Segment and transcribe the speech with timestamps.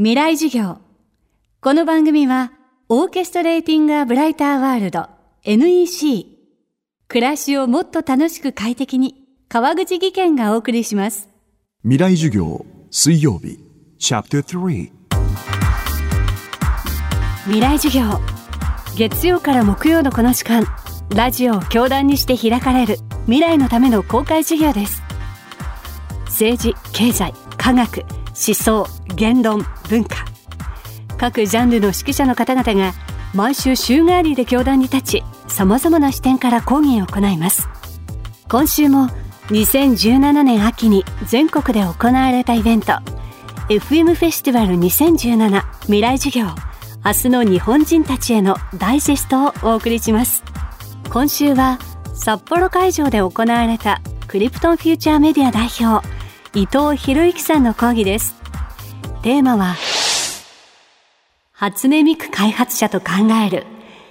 [0.00, 0.78] 未来授業。
[1.60, 2.52] この番組は、
[2.88, 5.08] オーケストレーティング・ア・ブライター・ワールド
[5.42, 6.24] NEC。
[7.08, 9.16] 暮らしをもっと楽しく快適に、
[9.48, 11.28] 川口義賢がお送りします。
[11.82, 13.58] 未来授業水曜日
[13.98, 14.92] チャプター3
[17.46, 18.20] 未来授業。
[18.96, 20.64] 月曜から木曜のこの時間、
[21.12, 25.02] ラジオを教壇にして開かれる未来のための公開授業です。
[26.26, 28.04] 政治、経済、科学、
[28.46, 28.86] 思想、
[29.16, 30.24] 言論、文化。
[31.16, 32.92] 各ジャンルの指揮者の方々が
[33.34, 37.68] 毎週週替わりで教壇に立ち、様々な視点から講義を行います。
[38.48, 39.08] 今週も
[39.48, 42.92] 2017年秋に全国で行われたイベント
[43.68, 46.46] FM フェスティバル2017未来授業
[47.04, 50.42] 明日の日本人たちへのダイジェストをお送りします
[51.10, 51.78] 今週は
[52.14, 56.06] 札幌会場で行われたクリプトンフューチャーメディア代表
[56.54, 58.34] 伊藤博之さんの講義です。
[59.22, 59.74] テーマは
[61.52, 63.06] 初音ミク開発者と考
[63.46, 63.66] える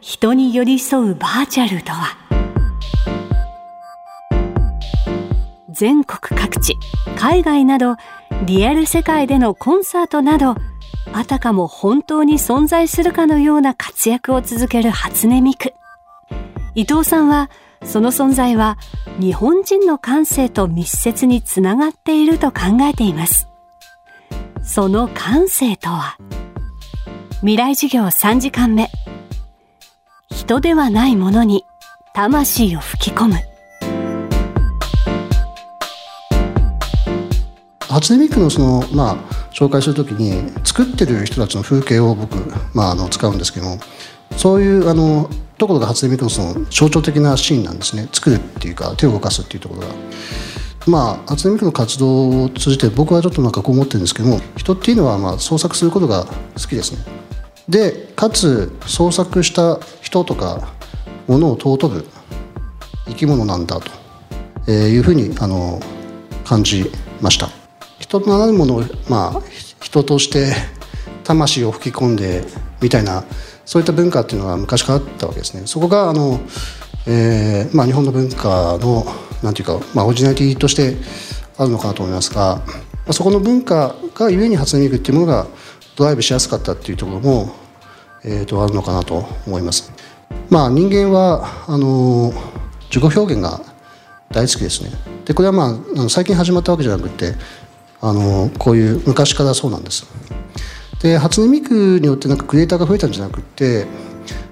[0.00, 2.18] 人に寄り添うバーチャルとは。
[5.70, 6.76] 全国各地
[7.16, 7.96] 海外など
[8.44, 10.54] リアル世界でのコンサートなど
[11.12, 15.72] あたかも本当に存在するかのような活躍を続ける初音ミク。
[16.74, 17.48] 伊藤さんは
[17.84, 18.78] その存在は
[19.18, 23.48] 日本人の感性と密接につながっていると考えています。
[24.62, 26.18] その感性とは
[27.40, 28.90] 未来授業3時間目。
[30.30, 31.64] 人ではないものに
[32.12, 33.36] 魂を吹き込む。
[37.88, 39.16] 初音ミクのその、まあ、
[39.52, 42.36] 紹介するときに作ってる人たちの風景を僕、
[42.74, 43.78] まあ、あの使うんですけども
[44.36, 49.88] そういうあのところが初音ミクのその象徴的なシーンなんですね作るっていうか手を動かすっていうところが。
[50.86, 56.98] まあ、初音ミクの活動を通じて僕はちょっとなんかこう思ってるんですけども人っていうのはまあ創作することが好きですね。
[57.68, 60.72] でかつ創作した人とか
[61.26, 62.06] ものを尊ぶ
[63.06, 63.90] 生き物なんだと、
[64.66, 65.80] えーいうふうにあの
[66.44, 67.50] 感じました。
[67.98, 69.42] 人となるものを、まあ、
[69.82, 70.54] 人として
[71.28, 72.42] 魂を吹き込んで
[72.80, 73.22] みたいな
[73.66, 75.66] そういった文化っていうのが昔からあったわけですね。
[75.66, 76.40] そこがあの、
[77.06, 79.04] えーまあ、日本の文化の
[79.42, 80.96] なんていうか、まあ、オリジナリティとして
[81.58, 82.64] あるのかなと思いますがま
[83.08, 85.46] あそこの文化がゆえに初音ミクっていうものが
[85.96, 87.54] ドライブしやすかったっていうところも、
[88.24, 89.92] えー、とあるのかなと思います。
[90.48, 92.32] まあ、人間はあの
[92.88, 93.60] 自己表現が
[94.30, 94.90] 大好きですね。
[95.26, 95.72] でこれはまああ
[96.02, 97.34] の最近始まったわけじゃなくて
[98.00, 100.06] あのこういう昔からそうなんです。
[101.02, 103.86] で初音ミクによってなんかクリエイターが増えたんじゃなくて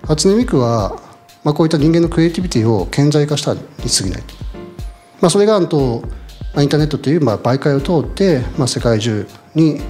[0.06, 1.00] 初音ミクは、
[1.42, 4.34] まあ、こういった人間のクリエイティビティを顕在化したに過ぎないと、
[5.20, 6.02] まあ、それがあと、
[6.54, 9.80] まあ、インターネットという、まあ、媒介を通って、まあ、世界中に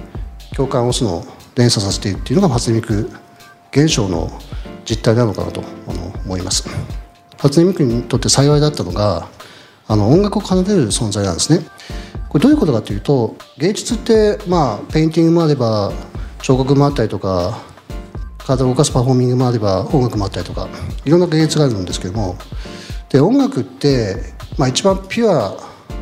[0.55, 1.25] 共感をその
[1.55, 3.09] 連鎖させているっていうのが初音ミク
[3.71, 4.31] 現象の
[4.85, 6.67] 実態なのかなとあの思います。
[7.37, 9.27] 初音ミクにとって幸いだったのが
[9.87, 11.65] あの音楽を奏でる存在なんですね。
[12.29, 15.91] これどういうことかというと芸術ってまあペインティングもあれば
[16.41, 17.61] 彫刻もあったりとか
[18.37, 20.67] 体を動かすパフォーミングもあれば音楽もあったりとか
[21.05, 22.37] いろんな芸術があるんですけども。
[23.09, 24.17] で音楽って、
[24.57, 25.57] まあ、一番ピュア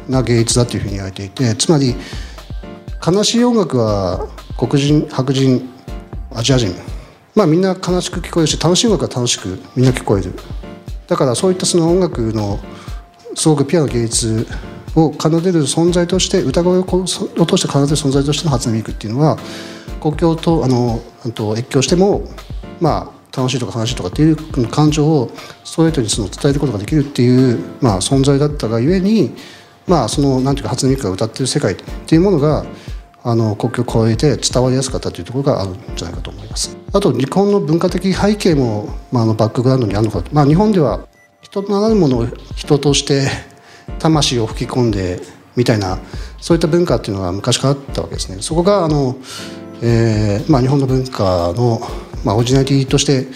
[0.09, 1.95] な芸術だというふうに言われていてつまり
[3.05, 5.69] 悲しい音楽は黒人白人
[6.33, 6.73] アジア人
[7.35, 10.33] まあみんな悲しく聞こえるし楽しい音楽は楽しくみんな聞こえる。
[11.07, 12.59] だからそういったその音楽の
[13.35, 14.47] すごくピュアな芸術
[14.95, 19.37] を奏でる存在として歌声をこうそ落として奏でる存在としての初音ミクっていうのは
[20.01, 22.23] 国境とあのあと越境しても
[22.79, 25.29] まあ楽しいとか悲しいとかっていう感情を
[25.63, 29.35] ストレートにその伝えることができるっていう、まあ、存在だったがゆえに、
[29.87, 32.65] まあ、そのなんていうか初音ミクが歌ってる世界っていうものが
[33.23, 36.77] あの国境を越えて伝わりやすかったというところがあるんじゃないかと思います。
[36.93, 41.07] あと日本の文化的背景も、まあ、あのバックグラウンドにあるのか、まあ、日本では
[41.41, 43.27] 人となるものを人として
[43.99, 45.19] 魂を吹き込んで
[45.55, 45.99] みたいな
[46.39, 48.41] そういった文化っていうのが昔からあったわけですね。
[48.41, 49.17] そこがあの、
[49.81, 51.79] えーまあ、日本の文化の、
[52.23, 53.27] まあ、オリジナリティとして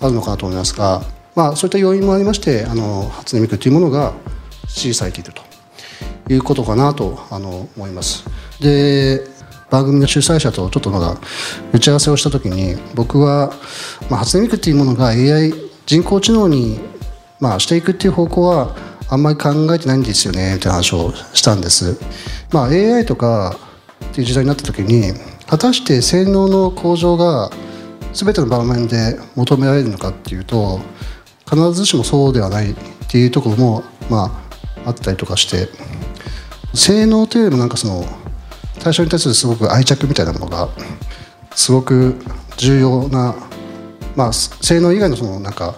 [0.00, 1.02] あるのかなと思いますが、
[1.34, 4.12] まあ、そういった要因もありましてあの初音ミクというものが
[4.66, 5.42] 支持されていると
[6.32, 8.24] いうことかなとあの思います。
[8.60, 9.24] で
[9.70, 11.16] 番組の主催者とちょっとまだ
[11.72, 13.52] 打ち合わせをした時に僕は、
[14.10, 15.52] まあ、初音ミクっていうものが AI
[15.84, 16.80] 人工知能に、
[17.38, 18.74] まあ、していくっていう方向は
[19.10, 21.98] あんまり考えてないんですよねって話をしたんです。
[22.52, 23.56] まあ、AI とか
[24.10, 25.12] っていう時代になった時に
[25.46, 27.50] 果たして性能の向上が
[28.12, 30.80] 全ての場面で求められるのかっていうと
[31.48, 32.74] 必ずしもそうではないっ
[33.08, 34.42] ていうところも、ま
[34.84, 35.68] あ、あったりとかして
[36.74, 38.04] 性能というよりもなんかその
[38.80, 40.68] 対象に対するすごく愛着みたいなものが
[41.54, 42.16] すごく
[42.56, 43.34] 重要な、
[44.14, 45.76] まあ、性能以外のそのなんか、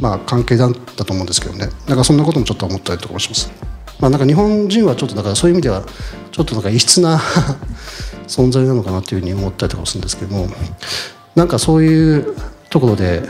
[0.00, 1.68] まあ、関係だったと思うんですけどね。
[1.86, 3.50] なんかそんなこともちょっと思ったりとかもします。
[4.00, 5.84] まあ、なんか日本人はちょっとだからそういう意味では
[6.32, 7.20] ちょっとなんか異質な
[8.26, 10.48] 存在なのかなというふうに思ったりとかもするんですけども
[11.34, 12.34] なんかそういう
[12.70, 13.22] ところで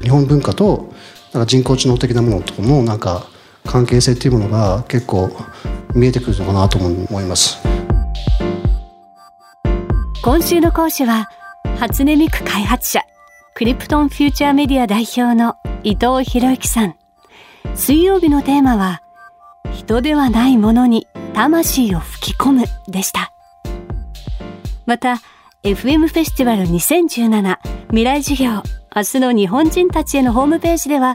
[0.00, 0.92] 日本文化と
[1.32, 3.26] なんか人工知能的なものとのなんか
[3.66, 5.30] 関係性っていうものが結構
[5.94, 7.58] 見えてくるのかなと思います。
[10.22, 11.28] 今週の講師は
[11.78, 13.11] 初音ミク開発者。
[13.54, 16.96] クリプトンフューチャーメディア代表の伊藤博之さん。
[17.74, 19.02] 水曜日のテーマは
[19.72, 23.32] 人ではないものに魂を吹き込むでした。
[24.86, 25.20] また
[25.62, 27.58] FM フェスティバル2017
[27.88, 28.62] 未来授業
[28.96, 31.14] 明日の日本人たちへのホームページでは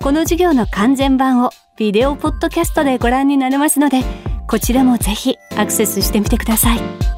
[0.00, 4.02] この授業の完全版をビデオポッドキャストでご覧になれますので
[4.46, 7.17] こちらもぜひアクセスしてみてください。